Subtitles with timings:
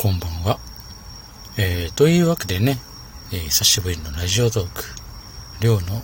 [0.00, 0.60] こんばんは。
[1.56, 2.78] えー、というわけでね、
[3.32, 4.84] えー、久しぶりのラジオトーク、
[5.60, 6.02] 寮の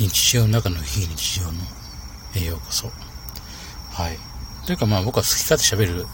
[0.00, 1.52] 日常の中の非日常の、
[2.34, 2.88] えー、ようこそ。
[3.92, 4.18] はい。
[4.66, 6.06] というかまあ僕は好き勝手喋る、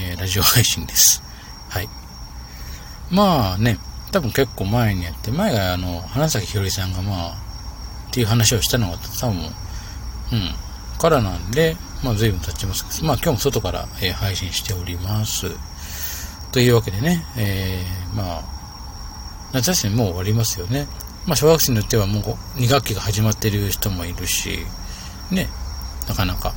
[0.00, 1.22] えー、ラジオ配信です。
[1.68, 1.88] はい。
[3.10, 3.76] まあね、
[4.10, 7.36] 多分結構前にやって、前があの、花咲ひよりさんがまあ、
[8.08, 9.52] っていう話をしたのが多分、うん、
[10.98, 15.50] からなんで、まあ随分経ちますけど、まあ今日も外から、えー、配信しております。
[16.52, 18.42] というわけでね、えー、まあ、
[19.52, 20.86] 夏休みもう終わりますよね。
[21.26, 22.22] まあ小学生によってはもう
[22.58, 24.58] 2学期が始まってる人もいるし、
[25.30, 25.48] ね、
[26.08, 26.54] なかなか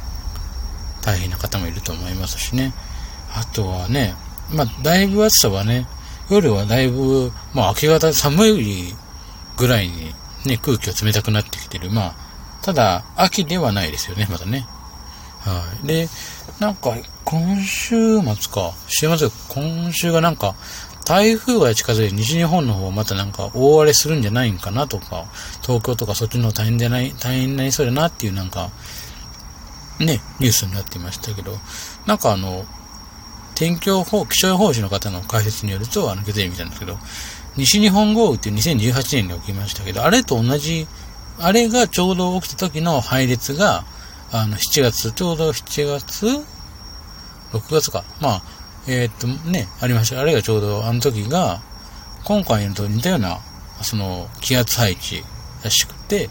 [1.02, 2.74] 大変な方もいると思いますしね。
[3.34, 4.14] あとはね、
[4.54, 5.88] まあだいぶ暑さはね、
[6.30, 8.96] 夜はだいぶ、まあ明け方寒い
[9.58, 10.14] ぐらいに
[10.46, 11.92] ね、空気が冷たくなってきてる。
[11.92, 12.16] まあ、
[12.62, 14.66] ただ、秋ではないですよね、まだね。
[15.40, 15.88] はい。
[15.88, 16.10] で、
[16.62, 20.54] なんか、今週末か、週末、今週がなんか、
[21.08, 25.26] 台風が近づいて西日本の方はまたなんか大荒れするんじゃないんかなとか、
[25.64, 28.70] 東京とかそっちの大変でない、大変になりそうだなっていうなんか、
[30.00, 31.58] ね、ニュースになっていましたけど、
[32.06, 32.64] なんかあの、
[33.56, 37.00] 天気予報、気象予報士の方の解説によると、あの、月曜日見たんですけど、
[37.58, 40.86] 西日本豪雨って2018年に起きましたけど、あれと同じ、
[41.40, 43.84] あれがちょうど起きた時の配列が、
[44.34, 48.06] あの、7月、ちょうど7月 ?6 月か。
[48.22, 48.44] まあ、
[48.88, 50.22] えー、っとね、ありました。
[50.22, 51.62] あれがちょうどあの時が、
[52.24, 53.40] 今回のと似たような、
[53.82, 55.24] その、気圧配置
[55.64, 56.30] らしくて、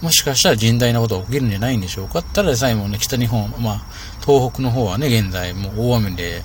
[0.00, 3.82] もしかしたら甚大なことが起きるんじゃないんでしょうかただでさえもね、北日本、まあ、
[4.24, 6.42] 東北の方はね、現在もう大雨で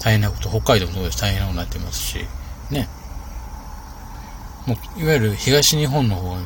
[0.00, 1.20] 大変なこと、北海道もそうです。
[1.20, 2.18] 大変なことになってますし、
[2.70, 2.88] ね。
[4.66, 6.36] もう、いわゆる東日本の方、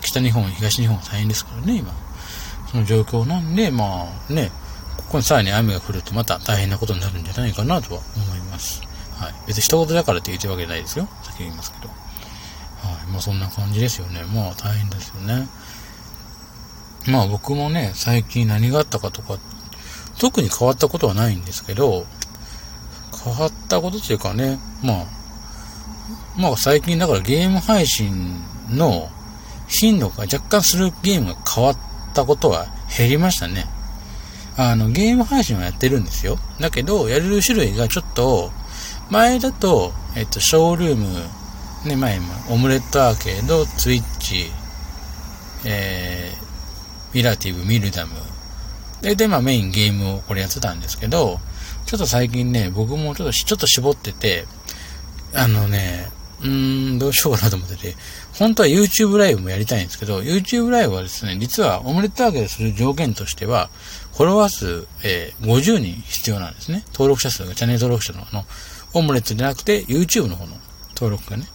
[0.00, 2.07] 北日本、東日本は大変ですからね、今。
[2.70, 4.50] その状況なんで、まあね、
[4.96, 8.82] ここにさらに雨が降るとまた大変なことになるんじゃないかなとは思います。
[9.16, 9.34] はい。
[9.46, 11.08] 別に一言だからって言ってるわけじゃないですよ。
[11.22, 11.88] 先に言いますけど。
[11.88, 11.96] はい。
[13.10, 14.22] まあそんな感じですよね。
[14.34, 15.48] まあ大変ですよね。
[17.06, 19.38] まあ僕もね、最近何があったかとか、
[20.18, 22.04] 特に変わったことはないんですけど、
[23.24, 25.06] 変わったことっていうかね、まあ、
[26.36, 28.40] まあ最近だからゲーム配信
[28.70, 29.08] の
[29.68, 31.78] 頻度が若干するゲームが変わっ
[32.18, 33.66] たことは減りましたね。
[34.56, 36.36] あの、ゲーム配信はやってるんですよ。
[36.58, 38.50] だけど、やれる種類がちょっと、
[39.08, 44.50] 前だと、えっと、ショールーム、ね、前も、オムレットアーケード、ツイッチ、
[45.64, 48.12] えー、ミラティブ、ミルダム。
[49.00, 51.38] で、で、まあメインゲームをこれやってたんですけど、
[51.86, 54.44] ちょっと最近ね、僕もちょっと、ちょっと絞ってて、
[55.34, 57.94] あのね、うーん、どうしようかなと思ってて、
[58.38, 63.68] 本当は YouTube ライブもやりたいんですけど、YouTube ライブはですね、実はオムレットアーケードする条件としては、
[64.14, 66.84] フォロワー数、えー、50人必要なんですね。
[66.92, 68.44] 登録者数が、チャンネル登録者の、あの、
[68.94, 70.52] オムレットじゃなくて、YouTube の方の
[70.94, 71.46] 登録がね。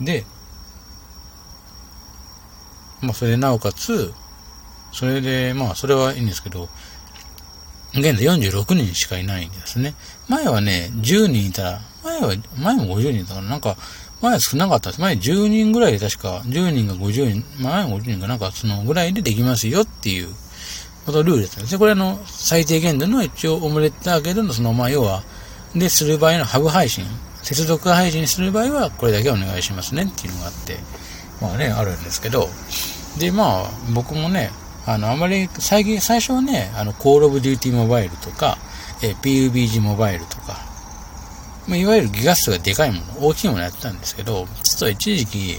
[0.00, 0.24] で、
[3.02, 4.12] まあ、それでなおかつ、
[4.92, 6.68] それで、まあ、それはいいんですけど、
[7.92, 9.94] 現在46人しかいないんですね。
[10.28, 13.76] 前はね、10人いたら、前は、前も50人だから、なんか、
[14.22, 15.00] 前少なかったです。
[15.00, 20.28] 前10人ぐらいで確か、10人が50人、前50人がなんかそのぐらいでできますよっていう、
[21.06, 21.72] ことルールだったんです。
[21.72, 21.78] ね。
[21.78, 25.22] これあの、最低限度の一応オムレットアーケードのその、まあ要は、
[25.74, 27.04] で、する場合のハブ配信、
[27.42, 30.76] 接続配信する場合は、これだけお願いしますねっていうのがあって、
[31.40, 32.48] まあね、あるんですけど、
[33.18, 34.50] で、まあ、僕もね、
[34.86, 38.58] あの、あまり、最近、最初はね、あの、コールオブデューティーモバイルとか、
[39.02, 40.69] え PUBG モバイルとか、
[41.70, 45.56] まあ、いわゆるギガ数がでかいもの、大きいものやってたんですけど、実は一時期、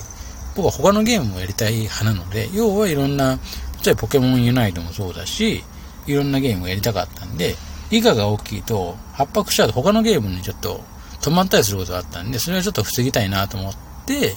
[0.57, 3.39] 僕は他のゲームもやりたい派なので、要はいろんな、
[3.85, 5.63] 例えばポケモンユナイトもそうだし、
[6.07, 7.55] いろんなゲームをやりたかったんで、
[7.91, 10.83] 以下が大きいと、圧迫しちゃうと他のゲームにちょっと
[11.21, 14.35] 止まったりすることがあったんで、それはちょっと防ぎたいなと思って、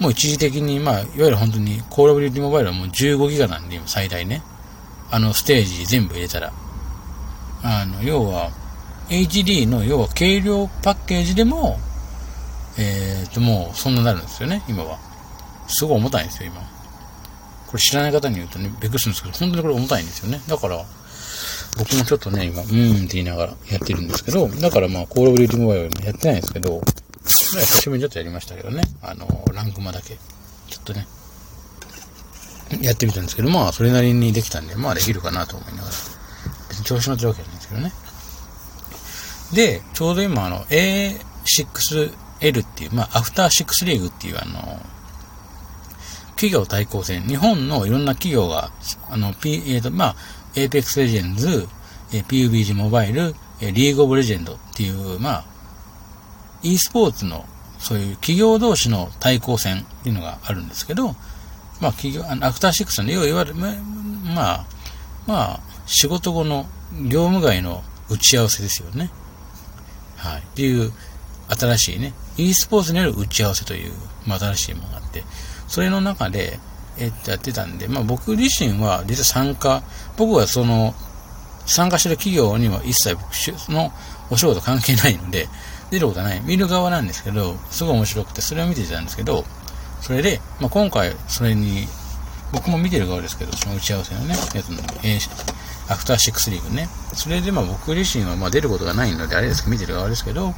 [0.00, 4.42] もう一時的に、まあ、いわゆる本当に、コールオブデューティモバイルはもう15ギガなんで、今最大ね。
[5.12, 6.52] あの、ステージ全部入れたら。
[7.62, 8.50] あの、要は、
[9.08, 11.78] HD の、要は軽量パッケージでも、
[12.78, 14.98] えっ、ー、と、もう、そんなになるんですよね、今は。
[15.68, 16.60] すごい重たいんですよ、今。
[17.66, 20.40] これ知らない方に言うとね、びっくりするんですけど、本当にこれ重たいんですよね。
[20.46, 20.84] だから、
[21.78, 26.80] 僕もちょっとね、今、うーんって言いながらやってるんですけど、だからまあ、コールオブデューティモバイルもやってないんですけど、
[27.26, 28.82] 久しぶりにちょっとやりましたけどね。
[29.02, 30.16] あの、ランクマだけ。
[30.68, 31.06] ちょっとね、
[32.80, 35.94] やってみたんですけど、まあ、それなりにできたんで、まあ、できるかなと思いながら。
[36.68, 37.92] 別に調子乗ってるわけじゃないんですけどね。
[39.52, 44.80] で、ちょうど今、あの、A6L っていう、まあ、アフター6リーグっていう、あの、
[46.30, 48.70] 企業対抗戦、日本のいろんな企業が、
[49.08, 50.16] あの、P、えっ、ー、と、まあ、
[50.54, 51.68] Apex Legends、
[52.10, 55.44] PUBG モバイル、リーグオブレジェンドっていう、まあ、
[56.62, 57.44] e スポーツの、
[57.78, 61.14] そういう企業同士の対抗戦っていうのがあるんですけど、
[61.80, 63.70] まあ企業、あのアフターシックスの、要はいわゆる、ま
[64.50, 64.64] あ、
[65.26, 66.66] まあ、仕事後の
[67.08, 69.10] 業務外の打ち合わせですよね。
[70.16, 70.40] はい。
[70.40, 70.92] っていう、
[71.48, 73.92] 新しいね、e スポーツによる打ち合わせという、
[74.26, 75.22] まあ、新しいものがあって、
[75.68, 76.58] それの中で、
[76.98, 79.82] えっと、やってたんで、まあ僕自身は実は参加、
[80.16, 80.94] 僕はその、
[81.66, 83.26] 参加してる企業には一切僕、
[83.72, 83.92] の
[84.30, 85.48] お仕事関係ないので、
[85.90, 86.40] 出ることはない。
[86.44, 89.44] 見る側なんですけど、すごい面白くて、それを見てたんですけど、
[90.00, 91.86] それで、まあ今回、それに、
[92.52, 95.20] 僕も見てる側ですけど、その打ち合わせのね、やつの、えー、
[95.88, 96.88] アフターシックスリーグね。
[97.14, 100.54] それでまあ僕自身はまあ出ることがないので、あれですけど、見てる側ですけど、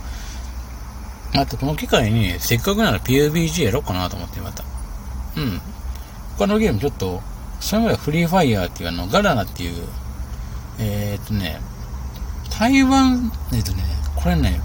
[1.34, 4.64] あとこの機会に、せっかくなら PUBG やろうかなと思って、また。
[5.36, 5.60] うん。
[6.38, 7.20] 他のゲームちょっと、
[7.60, 9.84] それまではフリーファイヤーっていうあの、ガラナっていう、
[10.78, 11.60] えー、っとね、
[12.58, 13.84] 台湾、えっとね、
[14.16, 14.60] これね、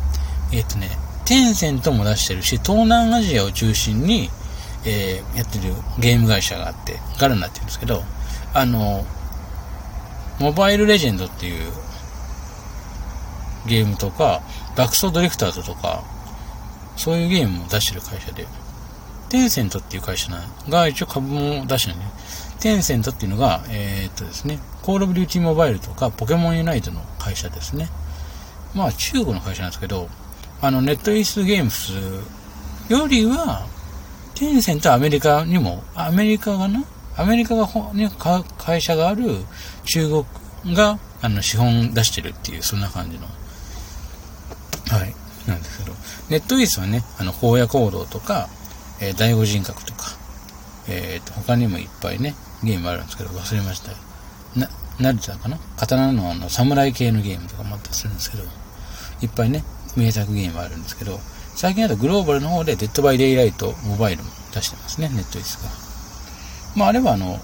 [0.51, 0.89] えっとね、
[1.25, 4.29] テンセントも出してるし、東南アジアを中心に、
[4.85, 8.03] え、やってるゲーム会社があって、ガラナって言うんですけど、
[8.53, 9.05] あの、
[10.39, 11.71] モバイルレジェンドっていう
[13.67, 14.41] ゲームとか、
[14.75, 16.03] バクソドリフターズとか、
[16.97, 18.45] そういうゲームも出してる会社で、
[19.29, 20.31] テンセントっていう会社
[20.69, 22.05] が一応株も出してるね。
[22.59, 27.89] テンセントっていうのが、えー、っとですね、コールオブデューティーモバイルとかポケモンユナイトの会社ですね。
[28.75, 30.07] まあ中国の会社なんですけど、
[30.61, 31.93] あの、ネットイースゲームス
[32.89, 33.65] よりは、
[34.35, 36.83] テンセントはアメリカにも、アメリカがな、
[37.15, 38.09] アメリカがに
[38.57, 39.45] 会社がある
[39.85, 40.25] 中
[40.63, 45.15] 国が、あの、資本出してるっていう、そんな感じの、はい、
[45.47, 45.95] なんですけど、
[46.29, 48.49] ネットイースはね、あの、荒野行動とか、
[48.99, 50.09] えー、第五人格とか、
[50.87, 53.97] えー、と、他にもいっぱいね、ゲームあるんですけど、忘れましたよ。
[54.55, 54.67] な、
[54.99, 55.57] 慣れてたかな？
[55.77, 58.43] 刀のあの、侍系のゲームとかもあったりするんですけど、
[59.21, 59.63] いっぱいね、
[59.95, 61.19] 名作ゲームあるんですけど、
[61.55, 65.82] 最近だとグローバルの方でデッドバイデイライトモバイルも出してますね、ネットイースが。
[66.75, 67.39] まあ、あれはあの、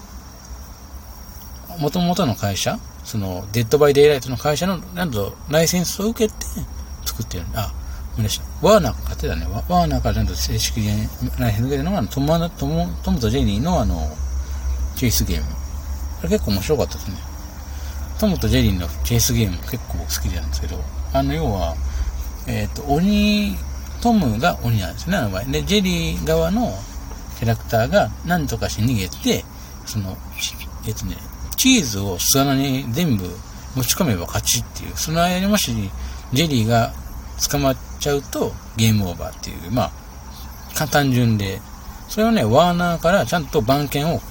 [1.80, 6.46] 元々の会社、その、デッドバイデイライトの会社の、なんと、ライセンスを受けて
[7.06, 7.46] 作ってる。
[7.54, 7.74] あ、
[8.14, 8.68] 思い出した。
[8.68, 9.48] ワーナーが買ってたね。
[9.48, 10.88] ワーナーからちゃんと正式に
[11.40, 12.28] ライセンス受けてるのが、トム
[12.58, 14.10] トムトムとジェリーのあの、
[14.96, 15.46] チェイスゲーム。
[16.20, 17.18] あれ結構面白かったですね。
[18.20, 20.84] トムとジェリーのチェイスゲーム結構好きなんですけど、
[21.14, 21.76] あの、要は、
[22.48, 23.56] えっ、ー、と、鬼、
[24.02, 25.46] トムが鬼なんですね、あの場合。
[25.46, 26.74] で、ジェリー側の
[27.40, 29.46] キャラクターが何とかして逃げて、
[29.86, 30.18] その、
[30.86, 31.16] えっ、とね、
[31.56, 33.24] チーズを巣穴に全部
[33.76, 35.72] 持ち込めば勝ちっていう、その間にもし、
[36.34, 36.94] ジェリーが
[37.50, 39.84] 捕まっちゃうとゲームオーバーっていう、ま
[40.80, 41.62] あ、単純で、
[42.10, 44.22] それをね、ワーナーからちゃんと番犬を、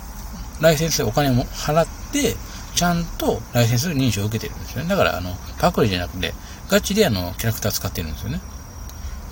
[0.60, 2.36] ライセンスでお金も払って、
[2.74, 4.88] ちゃんとライセンス認証を受けてるんですよね。
[4.88, 6.34] だから、あの、パクリじゃなくて、
[6.68, 8.40] ガチであの、キャラクター使ってるんですよね。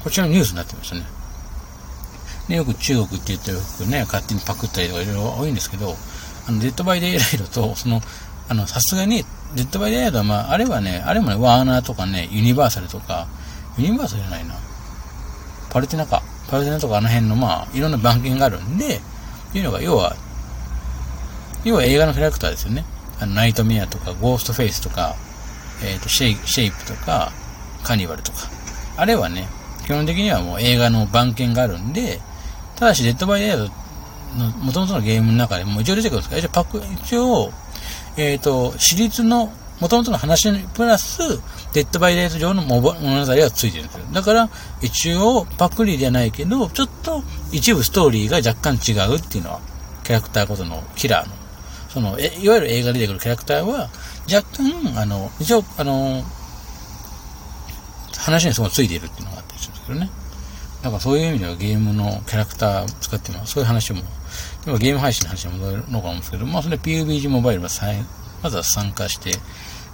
[0.02, 1.15] こちらのニュースになってましたね。
[2.48, 5.96] で、よく中国って言ってよくね、勝手にパクったりとかいろいろ多いんですけど、
[6.48, 8.00] あの、デッドバイデイライトと、その、
[8.48, 13.26] あの、さすがに、デッドバイデイライトは、まあ、あれはね、あれもね、ワーナーとかね、ユニバーサルとか、
[13.78, 14.54] ユニバーサルじゃないな。
[15.70, 16.22] パルテナか。
[16.48, 19.00] パルテナとかあの辺の、まあ、いろんな版権があるんで、っ
[19.52, 20.14] ていうのが、要は、
[21.64, 22.84] 要は映画のキャラクターですよね。
[23.18, 25.16] あの、ナイトメアとか、ゴーストフェイスとか、
[25.82, 27.32] えっ、ー、と、シェイシェイプとか、
[27.82, 28.38] カニバルとか。
[28.96, 29.48] あれはね、
[29.84, 32.20] 基本的にはもう映画の版権があるんで、
[32.76, 33.72] ただし、デッドバイデイライト
[34.38, 36.36] の、元々のゲームの中でも一応出てくるんですか？
[36.36, 37.50] 一応パク、一応、
[38.16, 41.18] えっ、ー、と、私立の、元々の話プラス、
[41.74, 44.04] デッドバイデイト上の物語がついてるんですよ。
[44.12, 44.48] だから、
[44.80, 49.60] 一応、パクリじゃないけど、ちょっと一部ストーリーが若干違うっていうのは、
[50.04, 51.34] キャラクターごとのキラーの、
[51.90, 53.90] その、え、いわゆる映画で出てくるキャラクターは、
[54.32, 56.24] 若干、あの、一応、あの、
[58.16, 60.10] 話にすごいついているっていうのがあったりするんですけどね。
[60.82, 63.52] だかそういう意味ではゲームのキャラクター使ってます。
[63.52, 64.02] そういう話も、
[64.66, 67.68] 今ゲーム配信の話に戻るのかと思うんですけど、まあそれ PUBG モバイルは
[68.42, 69.32] まずは参加して、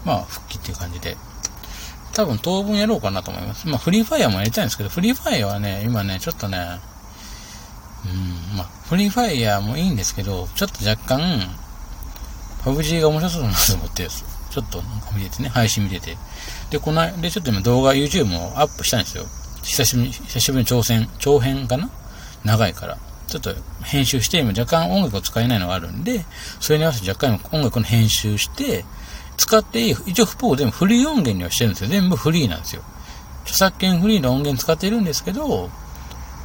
[0.05, 1.17] まあ復帰っていう感じで、
[2.13, 3.67] 多分当分やろうかなと思います。
[3.67, 6.59] まあ、フリーファイアもやりたいんですけど、フリーファイアはね、今ね、ちょっとね、
[8.05, 11.21] うん、まあ、フリーファイアもいいんですけど、ちょっと若干、
[12.65, 16.17] パブ G が面白そうだなと思って、ちょっとなんか見ててね、配信見てて。
[16.71, 19.25] で、この、で、ちょっと今動画 YouTube もアップしたんですよ。
[19.63, 21.89] 久しぶりに、久しぶりに挑戦、長編かな？
[22.45, 22.99] 長いから。
[23.29, 26.25] ちょっと編集して、今若干音楽を使えないのがあるんで、
[26.61, 28.85] それに合わせて若干音楽の編集して、
[29.39, 31.91] 使っていい、一応フポを全部フリー音源にはしてるんですよ。
[31.91, 32.83] 全部フリーなんですよ。
[33.45, 35.71] 著作権フリーの音源使ってるんですけど、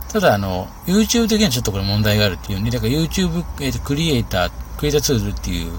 [0.09, 5.71] ただあの、YouTube 的にはちょっとこれ問題があるっていうね、だから YouTube、えー、クリエイター、クリエイターツールっていう、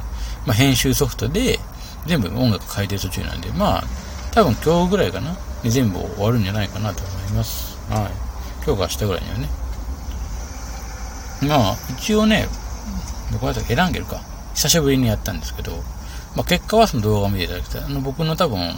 [0.45, 1.59] まあ、編集ソフトで
[2.07, 3.85] 全部音楽変えてる途中なんで、まあ、
[4.33, 7.77] 多分今日ぐらいかな、全部終わるんじゃないかなといます。
[7.91, 8.11] はい。
[8.65, 9.49] 今日か明日ぐらいにはね。
[11.43, 12.49] まあ、一応ね、
[13.33, 14.21] どこだったっけエランゲルか。
[14.55, 15.73] 久しぶりにやったんですけど、
[16.35, 17.85] まあ、結果はその動画を見ていただきたい。
[17.85, 18.75] あの、僕の多分、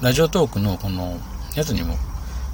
[0.00, 1.18] ラジオトークのこの
[1.54, 1.96] やつにも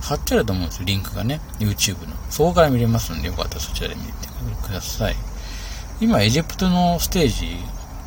[0.03, 1.41] 貼ってあると思うんですよ、リンクがね。
[1.59, 2.15] YouTube の。
[2.29, 4.29] そこから見れますんで、よかったらそちらで見て
[4.63, 5.17] ください。
[6.01, 7.59] 今、エジプトのステージ、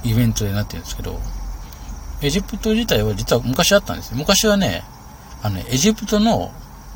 [0.03, 1.19] イベントでなってるんですけど、
[2.22, 4.17] エジプト自体は実は昔あったんですよ。
[4.17, 4.84] 昔はね、
[5.41, 6.51] あの、ね、エジプトの、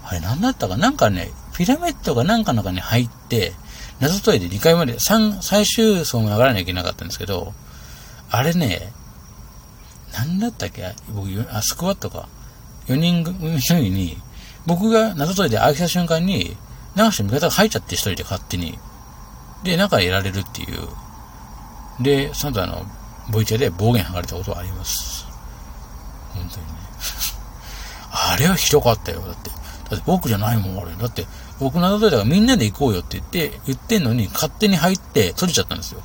[0.06, 0.90] あれ何だったかな？
[0.90, 3.54] んかね、ピラミッドがなんかの中に入って、
[4.00, 7.54] 謎解いで2階まで、3、最終層も上がらなきゃいけなかったんですけど、
[8.30, 8.92] あれね、
[10.14, 10.94] 何だったっけ？
[11.10, 12.28] 僕、あ、スクワットか。
[12.88, 14.18] 4人組の時に、
[14.66, 16.58] 僕が謎解いて開けた瞬間に、
[16.96, 18.78] 流して味方が入っちゃって一人で勝手に。
[19.64, 22.04] で、中にいられるっていう。
[22.04, 22.86] で、その後あの、
[23.32, 25.26] ボイチェで暴言吐かれたことはあります。
[26.34, 26.74] 本当にね。
[28.12, 29.22] あれはひどかったよ。
[29.22, 29.50] だって。
[29.96, 30.92] だって僕じゃないもん、あれ。
[30.96, 31.26] だって、
[31.60, 36.02] 僕謎解いたからみんなで行こうよって言って、言ってんのに勝手に入って閉じちゃったんですよ。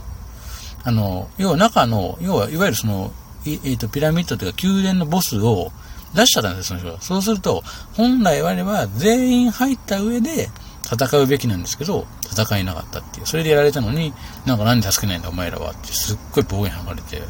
[0.85, 3.13] あの、要は中の、要は、いわゆるその、
[3.47, 5.71] えっ、ー、と、ピラミッドというか宮殿のボスを
[6.15, 7.01] 出しちゃったんです、その人は。
[7.01, 7.63] そうすると、
[7.95, 10.49] 本来我々は全員入った上で
[10.85, 13.27] 戦うべきなんですけど、戦えなかったっていう。
[13.27, 14.13] それでやられたのに、
[14.47, 17.23] なんかなんで助けないんだお前らはって、すっごい暴言吐かれて、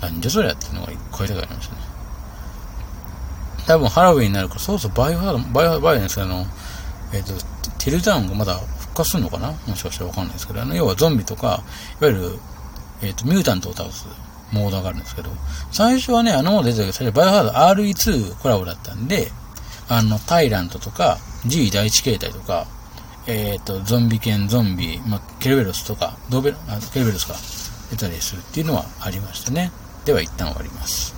[0.00, 1.87] なんじゃそりゃっていうのが一回だけありましたね。
[3.68, 6.46] 多分ハロウィンになるから、そうそう、バイオハードバイオハードバイオですけど、あの、
[7.12, 9.52] えっ、ー、と、テルタウンがまだ復活するのかな？
[9.66, 11.62] もしかしたらわかんないですけど、あの、要はゾンビとか、
[12.00, 12.38] いわゆる、
[13.02, 14.06] えっ、ー、と、ミュータントを倒す
[14.52, 15.28] モードがあるんですけど、
[15.70, 19.30] 最初はね、あのモード出てたけど、最初バイオハザード RE2 コラボだったんで、
[19.90, 22.66] あの、タイラントとか、G 第一形態とか、
[23.26, 27.34] えっ、ー、と、ゾンビ犬、ゾンビ、まあ、ケルベロスとか、ドベル、あケルベロスか、
[27.90, 29.70] 出たりするっていうのはありましたね。
[30.06, 31.17] では一旦終わります。